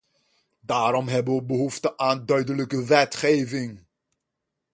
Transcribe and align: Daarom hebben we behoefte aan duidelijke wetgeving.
Daarom 0.61 1.07
hebben 1.07 1.35
we 1.35 1.43
behoefte 1.43 1.97
aan 1.97 2.25
duidelijke 2.25 2.85
wetgeving. 2.85 3.85